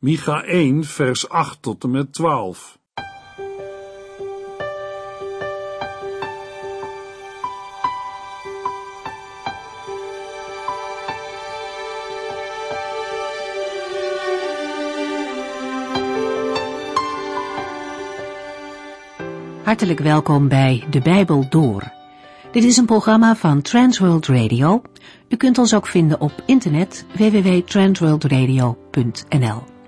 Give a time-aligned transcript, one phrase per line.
[0.00, 2.78] Micha 1, vers 8 tot en met 12.
[19.62, 21.92] Hartelijk welkom bij De Bijbel Door.
[22.52, 24.82] Dit is een programma van Transworld Radio.
[25.28, 29.78] U kunt ons ook vinden op internet www.transworldradio.nl.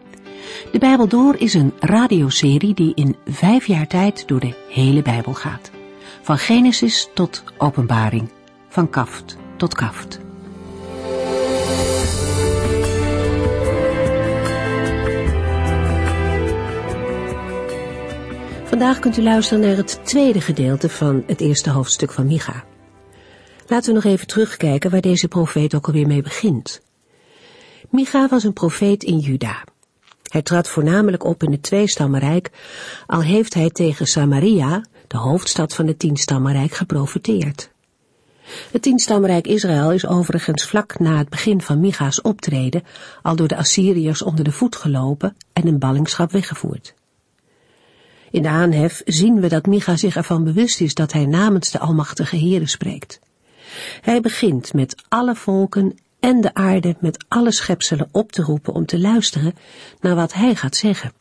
[0.72, 5.34] De Bijbel Door is een radioserie die in vijf jaar tijd door de hele Bijbel
[5.34, 5.70] gaat.
[6.22, 8.28] Van Genesis tot Openbaring,
[8.68, 10.20] van kaft tot kaft.
[18.64, 22.64] Vandaag kunt u luisteren naar het tweede gedeelte van het eerste hoofdstuk van Micha.
[23.66, 26.82] Laten we nog even terugkijken waar deze profeet ook alweer mee begint.
[27.90, 29.64] Micha was een profeet in Juda.
[30.32, 32.50] Hij trad voornamelijk op in het tweestammenrijk,
[33.06, 37.70] al heeft hij tegen Samaria, de hoofdstad van het tienstammenrijk, geprofeteerd.
[38.70, 42.82] Het tienstammenrijk Israël is overigens vlak na het begin van Micha's optreden
[43.22, 46.94] al door de Assyriërs onder de voet gelopen en in ballingschap weggevoerd.
[48.30, 51.78] In de aanhef zien we dat Micha zich ervan bewust is dat hij namens de
[51.78, 53.20] Almachtige Heere spreekt.
[54.00, 58.86] Hij begint met alle volken en de aarde met alle schepselen op te roepen om
[58.86, 59.54] te luisteren
[60.00, 61.12] naar wat hij gaat zeggen.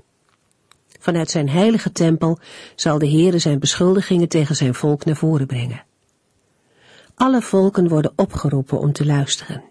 [0.99, 2.39] Vanuit zijn heilige tempel
[2.75, 5.83] zal de Heere zijn beschuldigingen tegen zijn volk naar voren brengen.
[7.15, 9.63] Alle volken worden opgeroepen om te luisteren.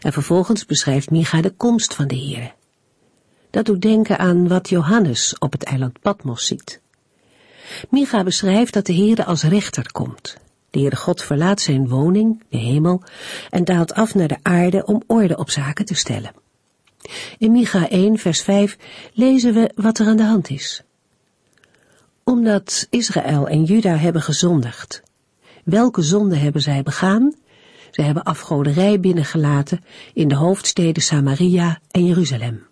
[0.00, 2.52] En vervolgens beschrijft Micha de komst van de Heere.
[3.50, 6.80] Dat doet denken aan wat Johannes op het eiland Patmos ziet.
[7.90, 10.36] Micha beschrijft dat de Heere als rechter komt.
[10.70, 13.02] De Heere God verlaat zijn woning, de hemel,
[13.50, 16.32] en daalt af naar de aarde om orde op zaken te stellen.
[17.38, 18.76] In Micha 1, vers 5
[19.12, 20.82] lezen we wat er aan de hand is.
[22.24, 25.02] Omdat Israël en Juda hebben gezondigd.
[25.64, 27.34] Welke zonde hebben zij begaan?
[27.90, 29.84] Zij hebben afgoderij binnengelaten
[30.14, 32.66] in de hoofdsteden Samaria en Jeruzalem.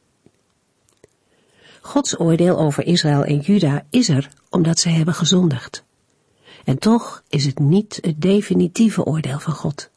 [1.80, 5.85] Gods oordeel over Israël en Juda is er omdat zij hebben gezondigd.
[6.66, 9.91] En toch is het niet het definitieve oordeel van God.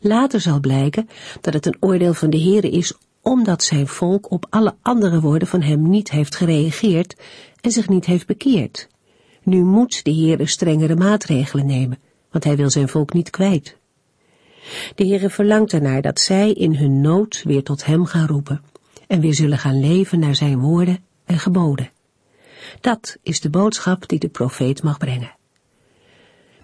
[0.00, 1.08] Later zal blijken
[1.40, 5.48] dat het een oordeel van de Heere is omdat zijn volk op alle andere woorden
[5.48, 7.16] van hem niet heeft gereageerd
[7.60, 8.88] en zich niet heeft bekeerd.
[9.42, 11.98] Nu moet de Heere strengere maatregelen nemen,
[12.30, 13.76] want hij wil zijn volk niet kwijt.
[14.94, 18.62] De Heere verlangt ernaar dat zij in hun nood weer tot hem gaan roepen
[19.06, 21.90] en weer zullen gaan leven naar zijn woorden en geboden.
[22.80, 25.38] Dat is de boodschap die de profeet mag brengen.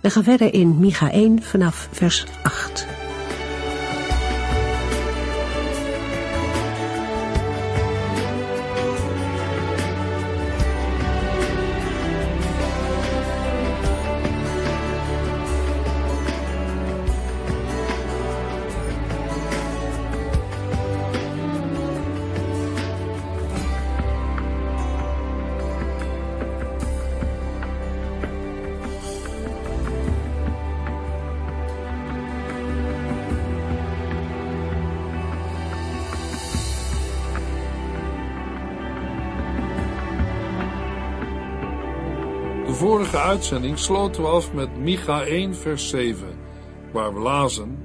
[0.06, 2.87] We gaan verder in Micha 1 vanaf vers 8.
[43.37, 46.39] Uitzending sloten we af met Micha 1, vers 7,
[46.93, 47.79] waar we lazen: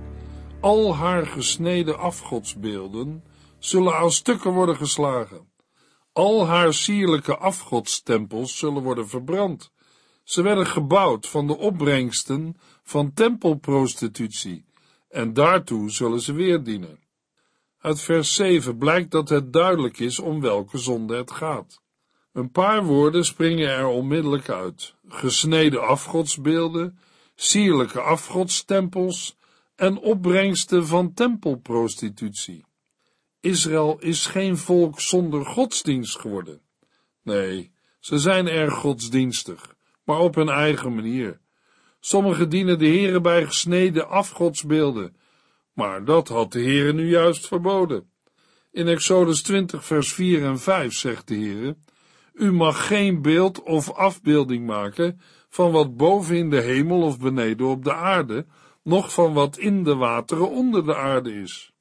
[0.62, 3.24] Al haar gesneden afgodsbeelden
[3.60, 5.52] zullen aan stukken worden geslagen.
[6.14, 9.72] Al haar sierlijke afgodstempels zullen worden verbrand.
[10.24, 14.66] Ze werden gebouwd van de opbrengsten van tempelprostitutie,
[15.10, 17.00] en daartoe zullen ze weer dienen.
[17.80, 21.82] Uit vers 7 blijkt dat het duidelijk is om welke zonde het gaat.
[22.34, 27.00] Een paar woorden springen er onmiddellijk uit: gesneden afgodsbeelden,
[27.36, 29.38] sierlijke afgodstempels
[29.76, 32.66] en opbrengsten van tempelprostitutie.
[33.40, 36.62] Israël is geen volk zonder godsdienst geworden.
[37.24, 41.40] Nee, ze zijn erg godsdienstig, maar op hun eigen manier.
[42.00, 45.16] Sommigen dienen de Heere bij gesneden afgodsbeelden,
[45.74, 48.10] maar dat had de Heere nu juist verboden.
[48.72, 51.76] In Exodus 20 vers 4 en 5 zegt de Heere,
[52.34, 57.68] u mag geen beeld of afbeelding maken van wat boven in de hemel of beneden
[57.68, 58.46] op de aarde,
[58.84, 61.74] noch van wat in de wateren onder de aarde is.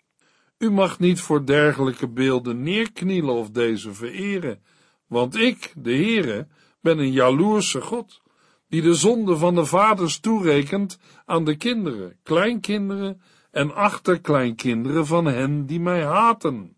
[0.59, 4.63] U mag niet voor dergelijke beelden neerknielen of deze vereren,
[5.07, 6.47] want ik, de Heere,
[6.81, 8.21] ben een jaloerse God,
[8.69, 13.21] die de zonde van de vaders toerekent aan de kinderen, kleinkinderen
[13.51, 16.77] en achterkleinkinderen van hen die mij haten.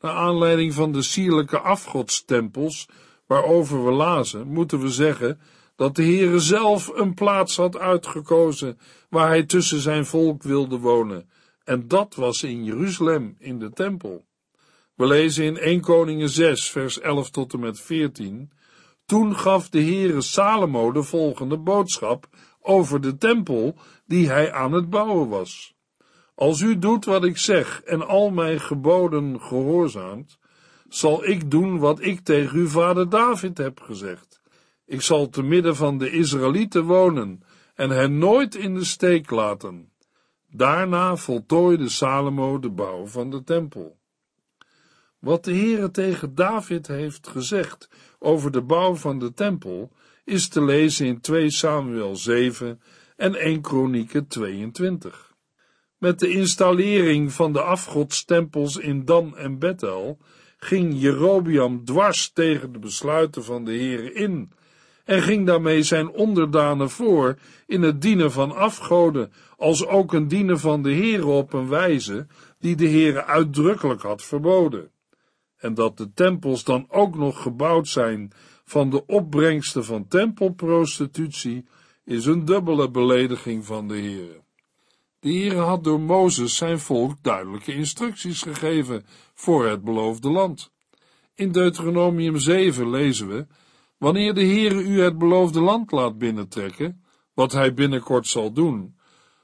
[0.00, 2.88] Naar aanleiding van de sierlijke afgodstempels
[3.26, 5.40] waarover we lazen, moeten we zeggen
[5.76, 8.78] dat de Heere zelf een plaats had uitgekozen
[9.08, 11.30] waar hij tussen zijn volk wilde wonen,
[11.64, 14.26] en dat was in Jeruzalem, in de tempel.
[14.94, 18.50] We lezen in 1 Koningen 6, vers 11 tot en met 14.
[19.06, 22.28] Toen gaf de Heere Salomo de volgende boodschap
[22.60, 25.74] over de tempel die hij aan het bouwen was.
[26.38, 30.38] Als u doet wat ik zeg en al mijn geboden gehoorzaamt,
[30.88, 34.40] zal ik doen wat ik tegen uw vader David heb gezegd.
[34.86, 37.42] Ik zal te midden van de Israëlieten wonen
[37.74, 39.92] en hen nooit in de steek laten.
[40.50, 43.98] Daarna voltooide Salomo de bouw van de tempel.
[45.18, 47.88] Wat de Heere tegen David heeft gezegd
[48.18, 49.90] over de bouw van de tempel,
[50.24, 52.80] is te lezen in 2 Samuel 7
[53.16, 55.27] en 1 Kronieken 22.
[55.98, 60.18] Met de installering van de afgodstempels in Dan en Bethel
[60.58, 64.52] ging Jerobiam dwars tegen de besluiten van de Heere in
[65.04, 70.58] en ging daarmee zijn onderdanen voor in het dienen van afgoden, als ook een dienen
[70.58, 72.26] van de Heere op een wijze
[72.58, 74.90] die de Heere uitdrukkelijk had verboden.
[75.56, 78.32] En dat de tempels dan ook nog gebouwd zijn
[78.64, 81.64] van de opbrengsten van tempelprostitutie,
[82.04, 84.46] is een dubbele belediging van de Heere.
[85.20, 90.72] De Heere had door Mozes zijn volk duidelijke instructies gegeven voor het beloofde land.
[91.34, 93.46] In Deuteronomium 7 lezen we,
[93.96, 97.04] wanneer de Heere u het beloofde land laat binnentrekken,
[97.34, 98.96] wat hij binnenkort zal doen,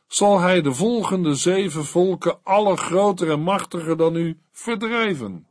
[0.06, 5.46] zal hij de volgende zeven volken, alle groter en machtiger dan u, verdrijven.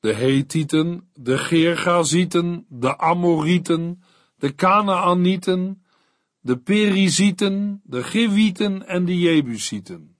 [0.00, 4.02] De Hethieten, de Gergazieten, de Amorieten,
[4.36, 5.83] de Kanaanieten,
[6.44, 10.16] de Perizieten, de Gewieten en de Jebusieten.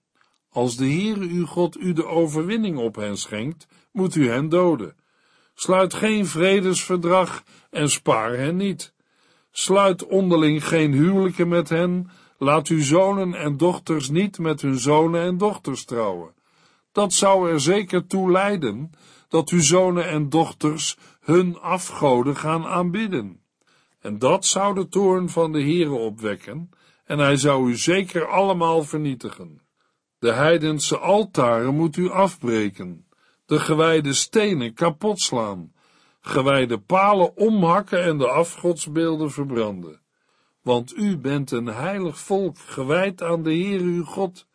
[0.50, 4.97] Als de Heere uw God u de overwinning op hen schenkt, moet u hen doden.
[5.55, 8.94] Sluit geen vredesverdrag en spaar hen niet.
[9.50, 15.23] Sluit onderling geen huwelijken met hen, laat uw zonen en dochters niet met hun zonen
[15.23, 16.35] en dochters trouwen.
[16.93, 18.91] Dat zou er zeker toe leiden
[19.29, 23.44] dat uw zonen en dochters hun afgoden gaan aanbidden.
[24.05, 26.71] En dat zou de toorn van de Heere opwekken,
[27.05, 29.61] en hij zou u zeker allemaal vernietigen.
[30.19, 33.06] De heidense altaren moet u afbreken,
[33.47, 35.73] de gewijde stenen kapot slaan,
[36.21, 40.01] gewijde palen omhakken en de afgodsbeelden verbranden.
[40.62, 44.47] Want u bent een heilig volk, gewijd aan de Heer uw God.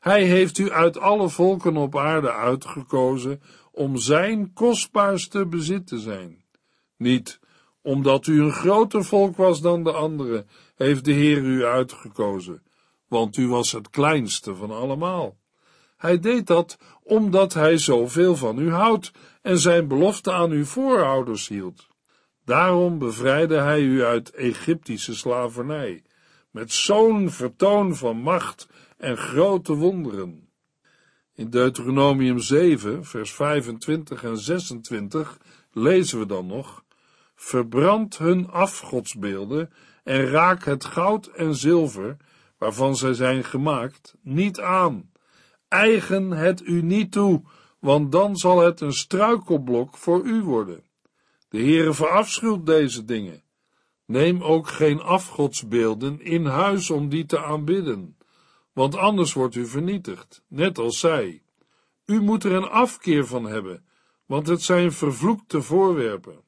[0.00, 3.42] Hij heeft u uit alle volken op aarde uitgekozen
[3.72, 6.44] om zijn kostbaarste bezit te zijn.
[6.96, 7.40] Niet
[7.82, 12.62] omdat u een groter volk was dan de anderen, heeft de Heer u uitgekozen,
[13.08, 15.36] want u was het kleinste van allemaal.
[15.96, 19.10] Hij deed dat omdat hij zoveel van u houdt
[19.42, 21.88] en zijn belofte aan uw voorouders hield.
[22.44, 26.02] Daarom bevrijdde hij u uit Egyptische slavernij,
[26.50, 30.48] met zo'n vertoon van macht en grote wonderen.
[31.34, 35.38] In Deuteronomium 7, vers 25 en 26
[35.72, 36.84] lezen we dan nog:
[37.40, 39.72] Verbrand hun afgodsbeelden
[40.04, 42.16] en raak het goud en zilver,
[42.58, 45.10] waarvan zij zijn gemaakt, niet aan.
[45.68, 47.42] Eigen het u niet toe,
[47.78, 50.84] want dan zal het een struikelblok voor u worden.
[51.48, 53.42] De Heere verafschuwt deze dingen.
[54.06, 58.16] Neem ook geen afgodsbeelden in huis om die te aanbidden
[58.78, 61.42] want anders wordt u vernietigd, net als zij.
[62.06, 63.84] U moet er een afkeer van hebben,
[64.26, 66.40] want het zijn vervloekte voorwerpen.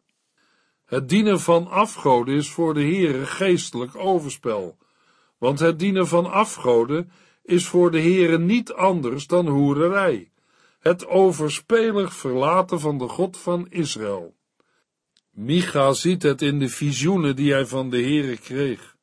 [0.91, 4.79] Het dienen van afgoden is voor de Heere geestelijk overspel,
[5.39, 7.11] want het dienen van afgoden
[7.43, 10.31] is voor de Heere niet anders dan hoererij,
[10.81, 14.35] het overspelig verlaten van de God van Israël.
[15.31, 18.97] Micha ziet het in de visioenen die hij van de Heere kreeg.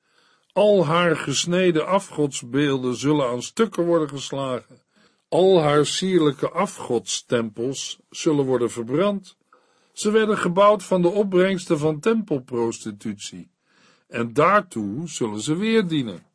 [0.54, 4.82] Al haar gesneden afgodsbeelden zullen aan stukken worden geslagen.
[5.30, 9.37] Al haar sierlijke afgodstempels zullen worden verbrand.
[9.98, 13.52] Ze werden gebouwd van de opbrengsten van tempelprostitutie.
[14.08, 16.26] En daartoe zullen ze weer dienen.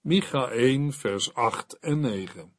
[0.00, 2.52] Micha 1, vers 8 en 9.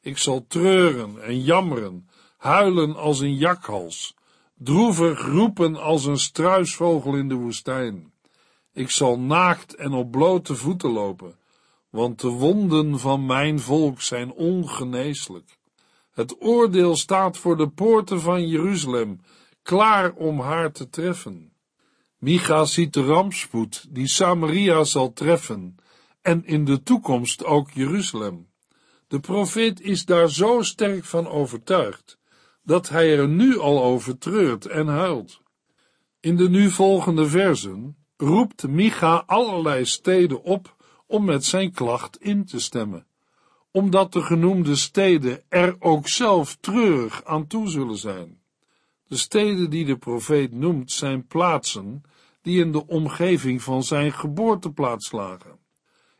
[0.00, 4.14] Ik zal treuren en jammeren, huilen als een jakhals,
[4.54, 8.12] droevig roepen als een struisvogel in de woestijn.
[8.72, 11.38] Ik zal naakt en op blote voeten lopen,
[11.90, 15.58] want de wonden van mijn volk zijn ongeneeslijk.
[16.10, 19.20] Het oordeel staat voor de poorten van Jeruzalem,
[19.68, 21.52] klaar om haar te treffen.
[22.18, 25.76] Micha ziet de rampspoed die Samaria zal treffen
[26.22, 28.48] en in de toekomst ook Jeruzalem.
[29.08, 32.18] De profeet is daar zo sterk van overtuigd,
[32.62, 35.40] dat hij er nu al over treurt en huilt.
[36.20, 42.44] In de nu volgende versen roept Micha allerlei steden op om met zijn klacht in
[42.44, 43.06] te stemmen,
[43.70, 48.37] omdat de genoemde steden er ook zelf treurig aan toe zullen zijn.
[49.08, 52.02] De steden die de profeet noemt zijn plaatsen
[52.42, 55.58] die in de omgeving van zijn geboorteplaats lagen.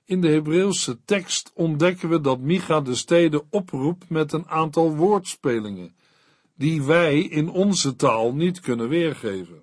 [0.04, 5.97] In de Hebreeuwse tekst ontdekken we dat Micha de steden oproept met een aantal woordspelingen,
[6.54, 9.62] die wij in onze taal niet kunnen weergeven.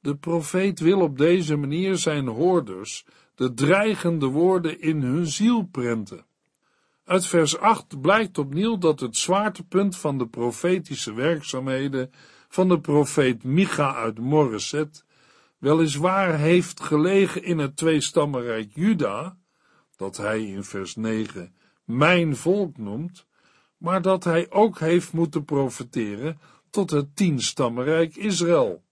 [0.00, 6.26] De profeet wil op deze manier zijn hoorders de dreigende woorden in hun ziel prenten.
[7.04, 12.10] Uit vers 8 blijkt opnieuw dat het zwaartepunt van de profetische werkzaamheden
[12.48, 15.04] van de profeet Micha uit Moreset
[15.58, 19.36] weliswaar heeft gelegen in het tweestammenrijk Juda,
[19.96, 23.26] dat hij in vers 9 mijn volk noemt,
[23.76, 28.84] maar dat hij ook heeft moeten profeteren tot het tienstammenrijk Israël.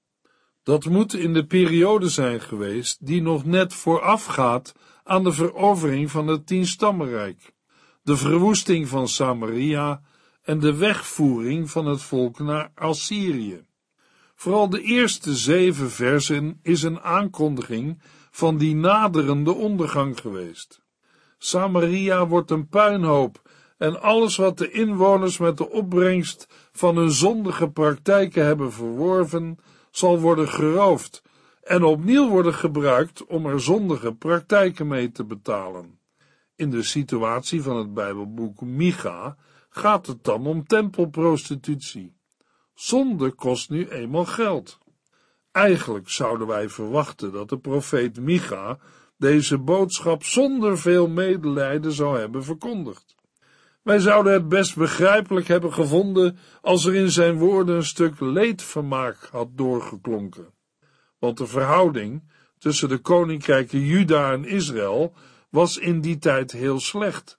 [0.63, 6.27] Dat moet in de periode zijn geweest die nog net voorafgaat aan de verovering van
[6.27, 7.55] het tienstammenrijk,
[8.03, 10.03] de verwoesting van Samaria
[10.45, 13.67] en de wegvoering van het volk naar Assyrië.
[14.35, 20.83] Vooral de eerste zeven versen is een aankondiging van die naderende ondergang geweest.
[21.39, 23.43] Samaria wordt een puinhoop
[23.79, 29.59] en alles wat de inwoners met de opbrengst van hun zondige praktijken hebben verworven,
[29.91, 31.23] zal worden geroofd
[31.63, 35.99] en opnieuw worden gebruikt om er zondige praktijken mee te betalen.
[36.57, 39.37] In de situatie van het Bijbelboek Micha
[39.77, 42.17] gaat het dan om tempelprostitutie.
[42.75, 44.79] Zonde kost nu eenmaal geld.
[45.53, 48.79] Eigenlijk zouden wij verwachten dat de profeet Micha
[49.17, 53.15] deze boodschap zonder veel medelijden zou hebben verkondigd.
[53.83, 59.29] Wij zouden het best begrijpelijk hebben gevonden als er in zijn woorden een stuk leedvermaak
[59.31, 60.55] had doorgeklonken.
[61.19, 62.23] Want de verhouding
[62.59, 65.15] tussen de koninkrijken Juda en Israël
[65.51, 67.39] was in die tijd heel slecht.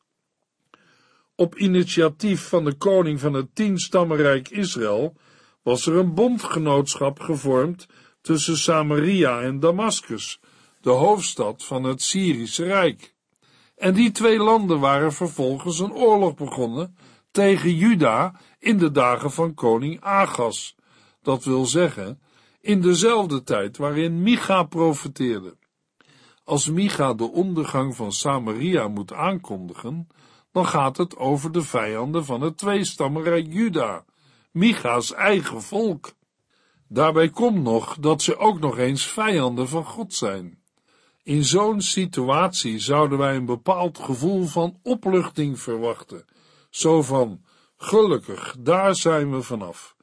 [1.37, 5.15] Op initiatief van de koning van het tienstammenrijk Israël
[5.63, 7.87] was er een bondgenootschap gevormd
[8.21, 10.39] tussen Samaria en Damascus,
[10.81, 13.15] de hoofdstad van het Syrische Rijk.
[13.75, 16.95] En die twee landen waren vervolgens een oorlog begonnen
[17.31, 20.75] tegen Juda in de dagen van koning Agas,
[21.21, 22.21] dat wil zeggen,
[22.61, 25.57] in dezelfde tijd waarin Micha profeteerde.
[26.43, 30.07] Als Micha de ondergang van Samaria moet aankondigen,
[30.55, 34.05] dan gaat het over de vijanden van het tweestammenrijk Juda,
[34.51, 36.13] Micha's eigen volk.
[36.87, 40.61] Daarbij komt nog dat ze ook nog eens vijanden van God zijn.
[41.23, 46.25] In zo'n situatie zouden wij een bepaald gevoel van opluchting verwachten,
[46.69, 47.41] zo van,
[47.77, 49.95] gelukkig, daar zijn we vanaf.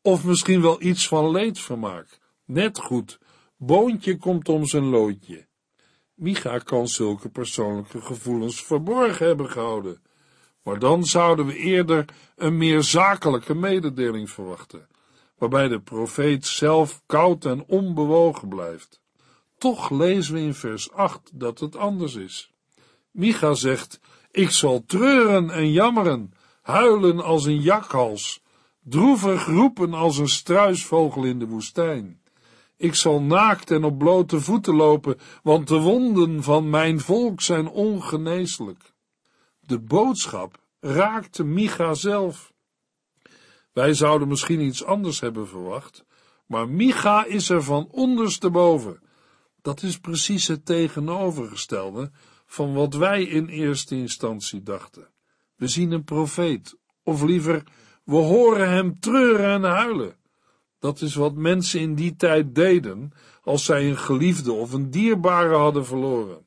[0.00, 3.18] Of misschien wel iets van leedvermaak, net goed,
[3.56, 5.46] boontje komt om zijn loodje.
[6.22, 10.02] Micha kan zulke persoonlijke gevoelens verborgen hebben gehouden,
[10.62, 12.04] maar dan zouden we eerder
[12.36, 14.88] een meer zakelijke mededeling verwachten,
[15.38, 19.00] waarbij de profeet zelf koud en onbewogen blijft.
[19.58, 22.52] Toch lezen we in vers 8 dat het anders is.
[23.10, 24.00] Micha zegt,
[24.30, 28.42] ik zal treuren en jammeren, huilen als een jakhals,
[28.82, 32.21] droevig roepen als een struisvogel in de woestijn.
[32.82, 37.68] Ik zal naakt en op blote voeten lopen, want de wonden van mijn volk zijn
[37.68, 38.92] ongeneeslijk.
[39.60, 42.52] De boodschap raakte Micha zelf.
[43.72, 46.04] Wij zouden misschien iets anders hebben verwacht,
[46.46, 49.02] maar Micha is er van ondersteboven.
[49.60, 52.10] Dat is precies het tegenovergestelde
[52.46, 55.08] van wat wij in eerste instantie dachten.
[55.56, 57.62] We zien een profeet, of liever,
[58.04, 60.20] we horen hem treuren en huilen.
[60.82, 63.12] Dat is wat mensen in die tijd deden
[63.42, 66.46] als zij een geliefde of een dierbare hadden verloren.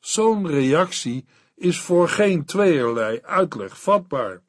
[0.00, 1.24] Zo'n reactie
[1.56, 4.42] is voor geen tweeërlei uitleg vatbaar.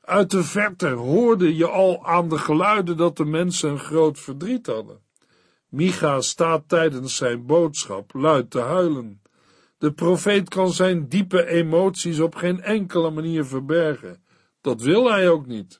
[0.00, 4.66] Uit de verte hoorde je al aan de geluiden dat de mensen een groot verdriet
[4.66, 5.00] hadden.
[5.68, 9.22] Micha staat tijdens zijn boodschap luid te huilen.
[9.78, 14.22] De profeet kan zijn diepe emoties op geen enkele manier verbergen.
[14.60, 15.79] Dat wil hij ook niet.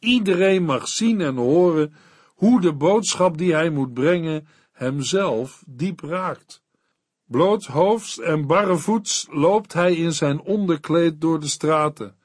[0.00, 1.94] Iedereen mag zien en horen
[2.26, 6.62] hoe de boodschap die hij moet brengen hemzelf diep raakt.
[7.24, 12.16] Bloothoofds en barrevoets loopt hij in zijn onderkleed door de straten.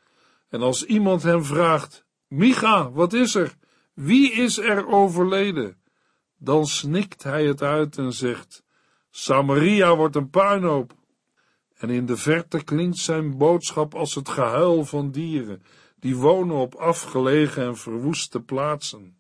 [0.50, 3.56] En als iemand hem vraagt, Micha, wat is er?
[3.94, 5.78] Wie is er overleden?
[6.38, 8.64] Dan snikt hij het uit en zegt,
[9.10, 10.94] Samaria wordt een puinhoop.
[11.76, 15.64] En in de verte klinkt zijn boodschap als het gehuil van dieren,
[16.06, 19.18] die wonen op afgelegen en verwoeste plaatsen.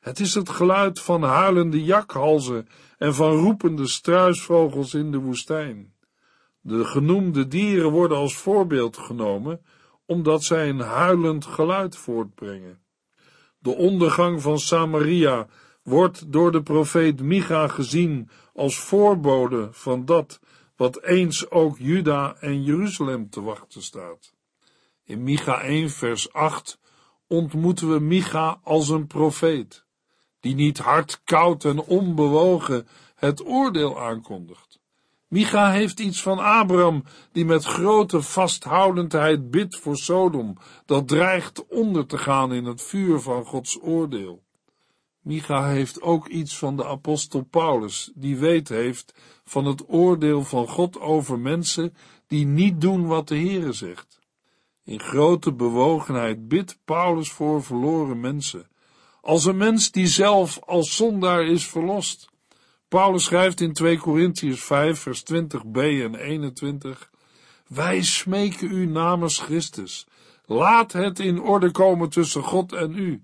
[0.00, 5.94] Het is het geluid van huilende jakhalzen en van roepende struisvogels in de woestijn.
[6.60, 9.60] De genoemde dieren worden als voorbeeld genomen,
[10.06, 12.78] omdat zij een huilend geluid voortbrengen.
[13.58, 15.46] De ondergang van Samaria
[15.82, 20.40] wordt door de profeet Micha gezien als voorbode van dat
[20.76, 24.35] wat eens ook Juda en Jeruzalem te wachten staat.
[25.08, 26.78] In Micha 1 vers 8
[27.26, 29.84] ontmoeten we Micha als een profeet,
[30.40, 34.80] die niet hard, koud en onbewogen het oordeel aankondigt.
[35.28, 42.06] Micha heeft iets van Abraham, die met grote vasthoudendheid bidt voor Sodom, dat dreigt onder
[42.06, 44.42] te gaan in het vuur van Gods oordeel.
[45.20, 50.68] Micha heeft ook iets van de apostel Paulus, die weet heeft van het oordeel van
[50.68, 51.94] God over mensen
[52.26, 54.15] die niet doen wat de Heere zegt.
[54.86, 58.68] In grote bewogenheid bidt Paulus voor verloren mensen,
[59.20, 62.30] als een mens die zelf als zondaar is verlost.
[62.88, 67.10] Paulus schrijft in 2 Corinthians 5 vers 20b en 21
[67.66, 70.06] Wij smeken u namens Christus,
[70.44, 73.22] laat het in orde komen tussen God en u,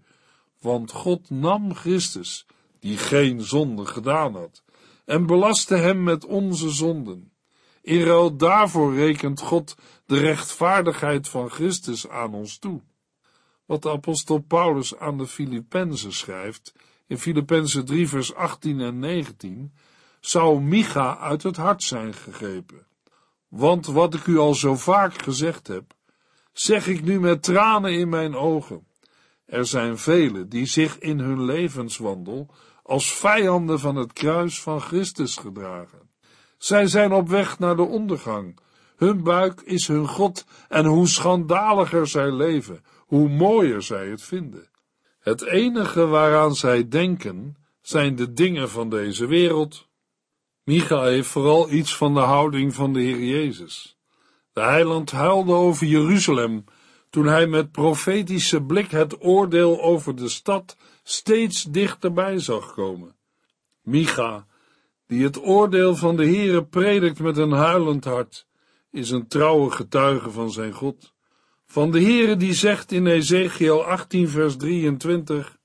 [0.61, 2.47] want God nam Christus,
[2.81, 4.63] die geen zonde gedaan had,
[5.05, 7.32] en belastte hem met onze zonden.
[7.83, 9.75] In ruil daarvoor rekent God
[10.07, 12.81] de rechtvaardigheid van Christus aan ons toe.
[13.65, 16.73] Wat de apostel Paulus aan de Filippenzen schrijft,
[17.07, 19.73] in Filippenzen 3 vers 18 en 19,
[20.21, 22.87] zou Micha uit het hart zijn gegrepen.
[23.49, 25.95] Want wat ik u al zo vaak gezegd heb,
[26.53, 28.87] zeg ik nu met tranen in mijn ogen.
[29.45, 35.37] Er zijn velen die zich in hun levenswandel als vijanden van het kruis van Christus
[35.37, 36.12] gedragen.
[36.63, 38.59] Zij zijn op weg naar de ondergang.
[38.97, 44.69] Hun buik is hun God en hoe schandaliger zij leven, hoe mooier zij het vinden.
[45.21, 49.89] Het enige waaraan zij denken zijn de dingen van deze wereld.
[50.65, 53.99] Micha heeft vooral iets van de houding van de Heer Jezus.
[54.53, 56.65] De heiland huilde over Jeruzalem
[57.11, 63.17] toen hij met profetische blik het oordeel over de stad steeds dichterbij zag komen.
[63.83, 64.47] Micha,
[65.07, 68.47] die het oordeel van de Heere predikt met een huilend hart,
[68.91, 71.13] is een trouwe getuige van zijn God.
[71.67, 75.59] Van de Heere die zegt in Ezekiel 18 vers 23,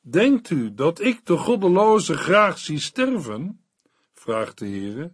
[0.00, 3.64] Denkt u dat ik de goddeloze graag zie sterven?
[4.14, 5.12] vraagt de Heere.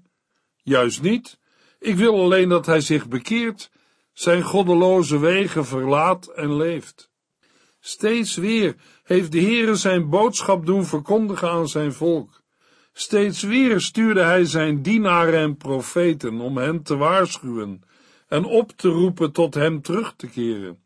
[0.62, 1.38] Juist niet.
[1.79, 3.71] Ik wil alleen dat hij zich bekeert
[4.19, 7.11] zijn goddeloze wegen verlaat en leeft.
[7.81, 12.38] Steeds weer heeft de Heere zijn boodschap doen verkondigen aan zijn volk.
[13.01, 17.83] Steeds weer stuurde hij zijn dienaren en profeten om hen te waarschuwen
[18.29, 20.83] en op te roepen tot hem terug te keren.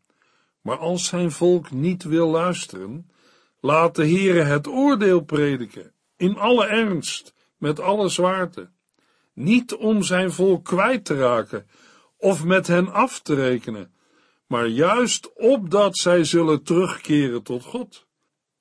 [0.61, 3.11] Maar als zijn volk niet wil luisteren,
[3.59, 8.69] laat de Heere het oordeel prediken, in alle ernst, met alle zwaarte.
[9.33, 11.67] Niet om zijn volk kwijt te raken,
[12.17, 13.93] of met hen af te rekenen,
[14.47, 18.07] maar juist opdat zij zullen terugkeren tot God.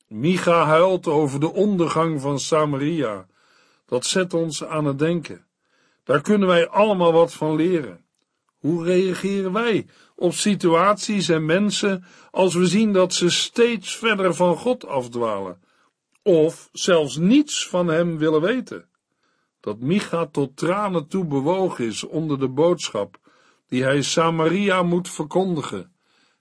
[0.06, 3.26] Micha huilt over de ondergang van Samaria.
[3.92, 5.46] Dat zet ons aan het denken.
[6.04, 8.04] Daar kunnen wij allemaal wat van leren.
[8.58, 14.56] Hoe reageren wij op situaties en mensen als we zien dat ze steeds verder van
[14.56, 15.62] God afdwalen,
[16.22, 18.88] of zelfs niets van Hem willen weten?
[19.60, 23.18] Dat Micha tot tranen toe bewogen is onder de boodschap
[23.66, 25.92] die hij Samaria moet verkondigen,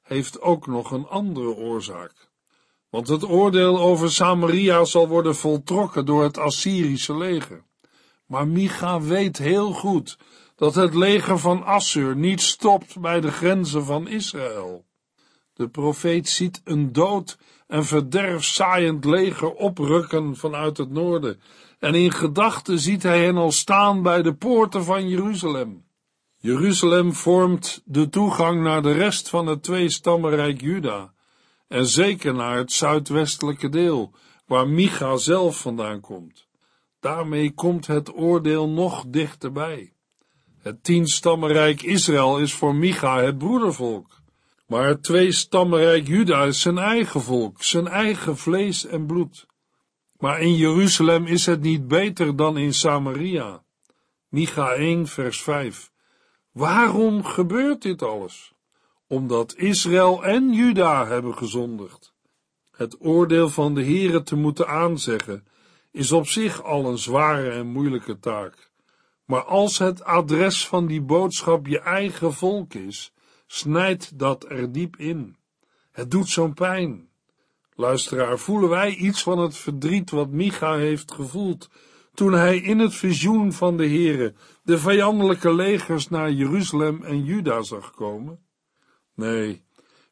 [0.02, 2.31] heeft ook nog een andere oorzaak.
[2.92, 7.64] Want het oordeel over Samaria zal worden voltrokken door het Assyrische leger.
[8.26, 10.18] Maar Micha weet heel goed
[10.56, 14.86] dat het leger van Assur niet stopt bij de grenzen van Israël.
[15.54, 21.42] De profeet ziet een dood en verderfzaaiend leger oprukken vanuit het noorden,
[21.80, 25.86] en in gedachten ziet hij hen al staan bij de poorten van Jeruzalem.
[26.38, 31.14] Jeruzalem vormt de toegang naar de rest van het tweestammenrijk Juda,
[31.72, 34.14] en zeker naar het zuidwestelijke deel,
[34.46, 36.48] waar Micha zelf vandaan komt.
[37.00, 39.94] Daarmee komt het oordeel nog dichterbij.
[40.62, 44.22] Het tienstammenrijk Israël is voor Micha het broedervolk,
[44.68, 49.46] maar het tweestammenrijk Juda is zijn eigen volk, zijn eigen vlees en bloed.
[50.18, 53.64] Maar in Jeruzalem is het niet beter dan in Samaria.
[54.30, 55.92] Micha 1 vers 5
[56.52, 58.51] Waarom gebeurt dit alles?
[59.12, 62.14] Omdat Israël en Juda hebben gezondigd.
[62.72, 65.48] Het oordeel van de Heere te moeten aanzeggen
[65.92, 68.72] is op zich al een zware en moeilijke taak.
[69.26, 73.14] Maar als het adres van die boodschap je eigen volk is,
[73.48, 75.36] snijdt dat er diep in.
[75.92, 77.10] Het doet zo'n pijn.
[77.76, 81.70] Luisteraar, voelen wij iets van het verdriet wat Micha heeft gevoeld
[82.14, 87.62] toen hij in het visioen van de Heere de vijandelijke legers naar Jeruzalem en Juda
[87.62, 88.50] zag komen?
[89.16, 89.64] Nee,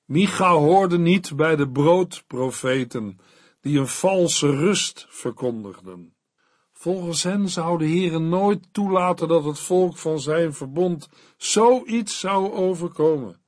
[0.06, 3.20] Micha hoorde niet bij de broodprofeten
[3.62, 6.14] die een valse rust verkondigden.
[6.74, 12.52] Volgens hen zou de Heere nooit toelaten dat het volk van zijn verbond zoiets zou
[12.52, 13.42] overkomen.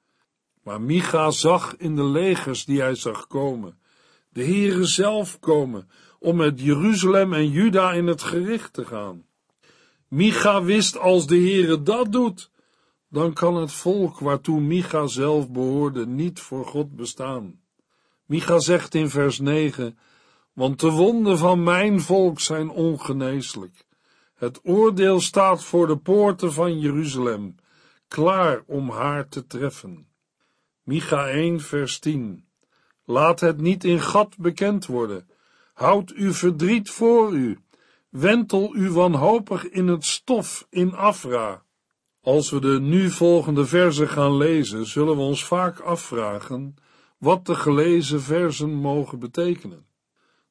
[0.63, 3.79] Maar Micha zag in de legers die hij zag komen,
[4.29, 9.25] de Heere zelf komen, om met Jeruzalem en Juda in het gericht te gaan.
[10.07, 12.51] Micha wist als de Heere dat doet,
[13.11, 17.59] dan kan het volk waartoe Micha zelf behoorde niet voor God bestaan.
[18.25, 19.97] Micha zegt in vers 9,
[20.53, 23.85] want de wonden van mijn volk zijn ongeneeslijk.
[24.35, 27.55] Het oordeel staat voor de poorten van Jeruzalem,
[28.07, 30.07] klaar om haar te treffen.
[30.83, 32.45] Micha 1 vers 10
[33.05, 35.29] Laat het niet in gat bekend worden.
[35.73, 37.59] Houd uw verdriet voor u.
[38.09, 41.63] Wentel u wanhopig in het stof in Afra.
[42.21, 46.75] Als we de nu volgende verzen gaan lezen, zullen we ons vaak afvragen
[47.17, 49.85] wat de gelezen verzen mogen betekenen.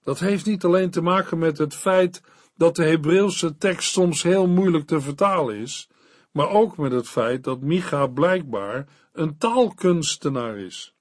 [0.03, 2.23] Dat heeft niet alleen te maken met het feit
[2.57, 5.89] dat de Hebreeuwse tekst soms heel moeilijk te vertalen is,
[6.33, 10.95] maar ook met het feit dat Micha blijkbaar een taalkunstenaar is.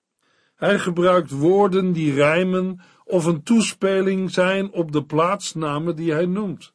[0.56, 6.74] Hij gebruikt woorden die rijmen of een toespeling zijn op de plaatsnamen die hij noemt.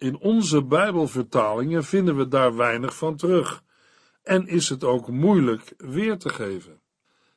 [0.00, 3.62] In onze Bijbelvertalingen vinden we daar weinig van terug
[4.22, 6.80] en is het ook moeilijk weer te geven.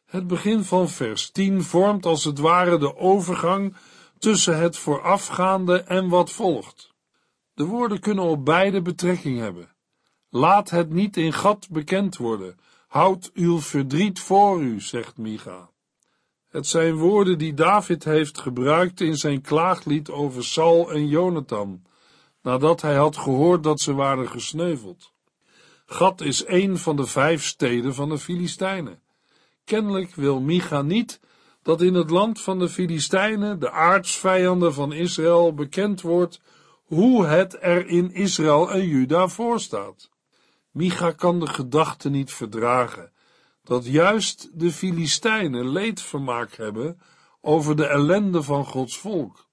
[0.06, 3.76] Het begin van vers 10 vormt als het ware de overgang
[4.17, 6.93] tussen het voorafgaande en wat volgt.
[7.54, 9.76] De woorden kunnen op beide betrekking hebben.
[10.30, 12.58] Laat het niet in gat bekend worden.
[12.88, 15.69] Houd uw verdriet voor u, zegt Micha.
[16.49, 21.84] Het zijn woorden die David heeft gebruikt in zijn klaaglied over Saul en Jonathan,
[22.43, 25.12] nadat hij had gehoord dat ze waren gesneuveld.
[25.86, 29.01] Gat is een van de vijf steden van de Filistijnen.
[29.63, 31.19] Kennelijk wil Micha niet
[31.62, 36.41] dat in het land van de Filistijnen, de aardsvijanden van Israël, bekend wordt
[36.84, 40.10] hoe het er in Israël en Juda voorstaat.
[40.71, 43.12] Micha kan de gedachte niet verdragen
[43.63, 46.99] dat juist de Filistijnen leedvermaak hebben
[47.41, 49.45] over de ellende van Gods volk.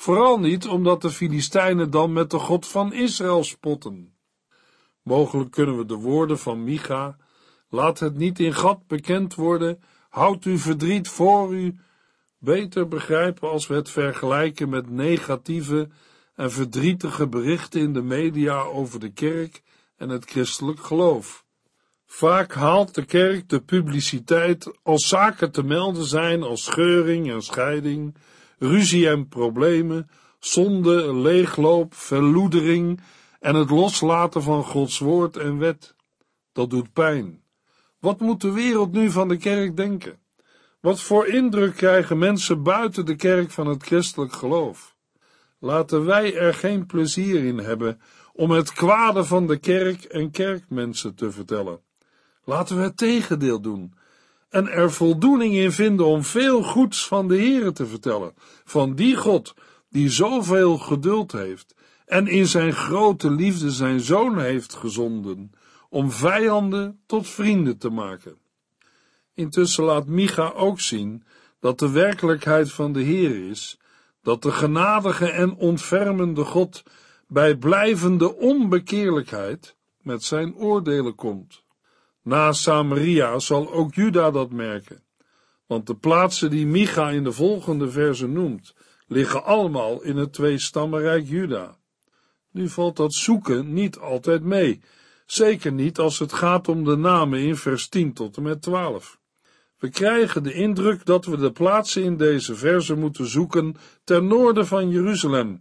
[0.00, 4.14] Vooral niet omdat de Filistijnen dan met de God van Israël spotten.
[5.02, 7.16] Mogelijk kunnen we de woorden van Micha,
[7.68, 11.78] laat het niet in gat bekend worden, houd uw verdriet voor u,
[12.38, 15.88] beter begrijpen als we het vergelijken met negatieve
[16.34, 19.62] en verdrietige berichten in de media over de kerk
[19.96, 21.44] en het christelijk geloof.
[22.06, 28.16] Vaak haalt de kerk de publiciteit als zaken te melden zijn als scheuring en scheiding,
[28.58, 33.00] ruzie en problemen, zonde, leegloop, verloedering
[33.40, 35.94] en het loslaten van Gods woord en wet.
[36.52, 37.42] Dat doet pijn.
[38.00, 40.18] Wat moet de wereld nu van de kerk denken?
[40.80, 44.96] Wat voor indruk krijgen mensen buiten de kerk van het christelijk geloof?
[45.58, 48.00] Laten wij er geen plezier in hebben
[48.32, 51.80] om het kwade van de kerk en kerkmensen te vertellen.
[52.44, 53.94] Laten we het tegendeel doen
[54.48, 58.34] en er voldoening in vinden om veel goeds van de Heere te vertellen,
[58.64, 59.54] van die God
[59.90, 61.74] die zoveel geduld heeft
[62.06, 65.52] en in zijn grote liefde zijn zoon heeft gezonden
[65.88, 68.38] om vijanden tot vrienden te maken.
[69.34, 71.24] Intussen laat Micha ook zien
[71.60, 73.78] dat de werkelijkheid van de Heer is,
[74.22, 76.82] dat de genadige en ontfermende God
[77.26, 81.62] bij blijvende onbekeerlijkheid met zijn oordelen komt.
[82.22, 85.02] Na Samaria zal ook Juda dat merken,
[85.66, 88.74] want de plaatsen die Micha in de volgende verse noemt,
[89.06, 91.76] liggen allemaal in het tweestammenrijk Juda.
[92.50, 94.80] Nu valt dat zoeken niet altijd mee,
[95.26, 99.18] zeker niet als het gaat om de namen in vers 10 tot en met 12.
[99.78, 104.66] We krijgen de indruk dat we de plaatsen in deze verse moeten zoeken ten noorden
[104.66, 105.60] van Jeruzalem,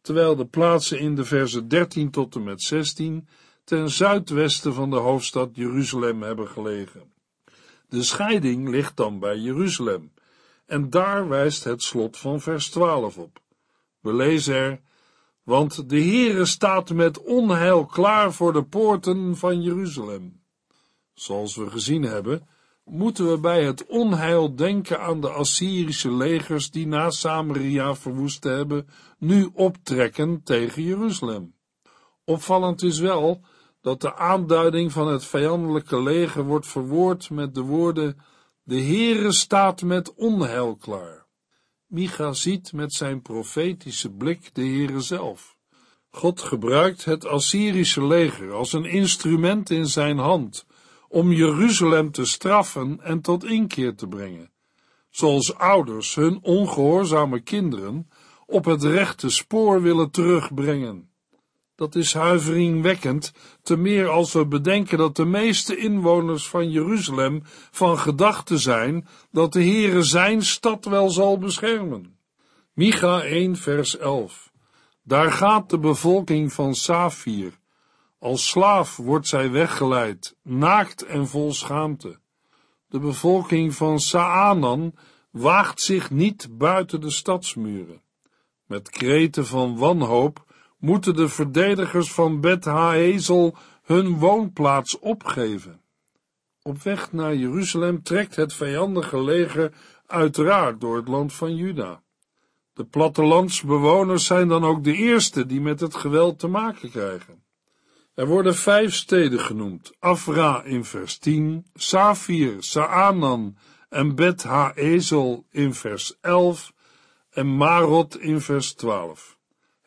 [0.00, 3.28] terwijl de plaatsen in de verse 13 tot en met 16
[3.64, 7.12] ten zuidwesten van de hoofdstad Jeruzalem hebben gelegen.
[7.88, 10.12] De scheiding ligt dan bij Jeruzalem,
[10.66, 13.40] en daar wijst het slot van vers 12 op.
[14.00, 14.80] We lezen er,
[15.42, 20.40] want de Heere staat met onheil klaar voor de poorten van Jeruzalem.
[21.14, 22.48] Zoals we gezien hebben,
[22.84, 28.88] moeten we bij het onheil denken aan de Assyrische legers die na Samaria verwoest hebben,
[29.18, 31.54] nu optrekken tegen Jeruzalem.
[32.24, 33.40] Opvallend is wel
[33.82, 38.18] dat de aanduiding van het vijandelijke leger wordt verwoord met de woorden
[38.62, 41.26] De Heere staat met onheil klaar.
[41.86, 45.56] Micha ziet met zijn profetische blik de Heere zelf.
[46.10, 50.66] God gebruikt het Assyrische leger als een instrument in zijn hand
[51.08, 54.52] om Jeruzalem te straffen en tot inkeer te brengen,
[55.10, 58.08] zoals ouders hun ongehoorzame kinderen
[58.46, 61.11] op het rechte spoor willen terugbrengen.
[61.74, 63.32] Dat is huiveringwekkend,
[63.62, 69.52] te meer als we bedenken dat de meeste inwoners van Jeruzalem van gedachte zijn dat
[69.52, 72.16] de Heere zijn stad wel zal beschermen.
[72.72, 74.52] Micha 1 vers 11
[75.02, 77.60] Daar gaat de bevolking van Safir.
[78.18, 82.18] Als slaaf wordt zij weggeleid, naakt en vol schaamte.
[82.88, 84.94] De bevolking van Saanan
[85.30, 88.02] waagt zich niet buiten de stadsmuren.
[88.66, 90.51] Met kreten van wanhoop
[90.82, 95.80] moeten de verdedigers van Bet Haezel hun woonplaats opgeven.
[96.62, 99.72] Op weg naar Jeruzalem trekt het vijandige leger
[100.06, 102.02] uiteraard door het land van Juda.
[102.72, 107.44] De plattelandsbewoners zijn dan ook de eerste die met het geweld te maken krijgen.
[108.14, 113.56] Er worden vijf steden genoemd, Afra in vers 10, Safir, Saanan
[113.88, 116.72] en Bet Haezel in vers 11
[117.30, 119.40] en Marot in vers 12.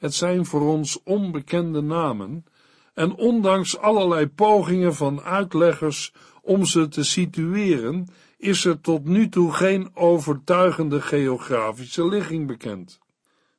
[0.05, 2.45] Het zijn voor ons onbekende namen,
[2.93, 9.53] en ondanks allerlei pogingen van uitleggers om ze te situeren, is er tot nu toe
[9.53, 12.99] geen overtuigende geografische ligging bekend.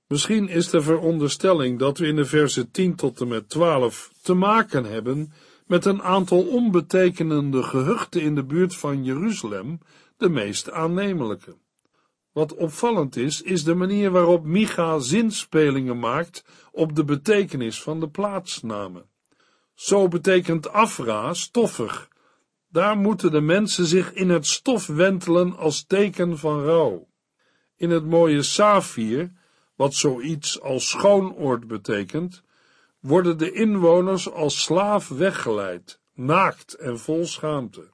[0.07, 4.35] Misschien is de veronderstelling dat we in de versen 10 tot en met 12 te
[4.35, 5.33] maken hebben
[5.67, 9.79] met een aantal onbetekenende gehuchten in de buurt van Jeruzalem
[10.17, 11.57] de meest aannemelijke.
[12.37, 18.09] Wat opvallend is, is de manier waarop Micha zinspelingen maakt op de betekenis van de
[18.09, 19.05] plaatsnamen.
[19.75, 22.09] Zo betekent afra stoffig.
[22.69, 27.09] Daar moeten de mensen zich in het stof wentelen als teken van rouw.
[27.77, 29.33] In het mooie Safir,
[29.75, 32.43] wat zoiets als schoonoord betekent,
[33.01, 37.91] worden de inwoners als slaaf weggeleid, naakt en vol schaamte.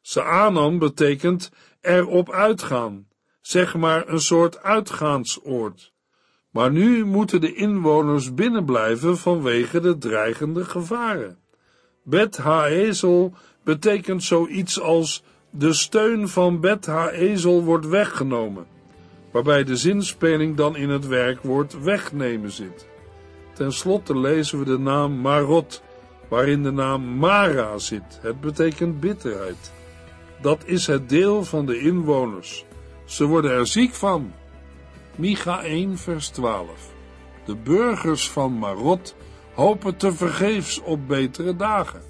[0.00, 3.06] Saanan betekent erop uitgaan,
[3.46, 5.92] zeg maar een soort uitgaansoord.
[6.50, 11.38] Maar nu moeten de inwoners binnenblijven vanwege de dreigende gevaren.
[12.02, 13.32] Bet Haezel
[13.64, 18.66] betekent zoiets als de steun van Bet Haezel wordt weggenomen,
[19.30, 22.88] waarbij de zinspeling dan in het werkwoord wegnemen zit.
[23.54, 25.82] Ten slotte lezen we de naam Marot,
[26.28, 28.18] waarin de naam Mara zit.
[28.22, 29.72] Het betekent bitterheid.
[30.40, 32.66] Dat is het deel van de inwoners.
[33.06, 34.32] Ze worden er ziek van.
[35.16, 36.68] Micha 1 vers 12
[37.44, 39.14] De burgers van Marot
[39.54, 42.02] hopen te vergeefs op betere dagen.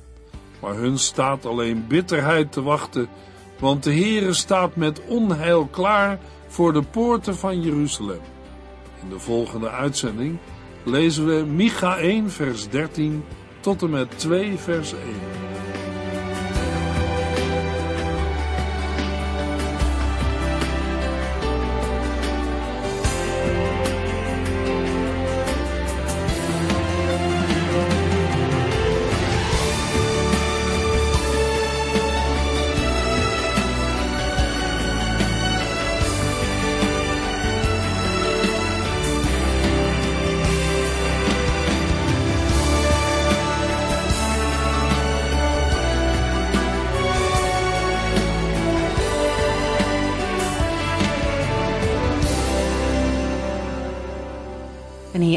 [0.60, 3.08] Maar hun staat alleen bitterheid te wachten,
[3.58, 8.20] want de Heere staat met onheil klaar voor de poorten van Jeruzalem.
[9.02, 10.38] In de volgende uitzending
[10.84, 13.24] lezen we Micha 1 vers 13
[13.60, 15.55] tot en met 2 vers 1.